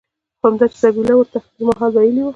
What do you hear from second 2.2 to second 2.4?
و.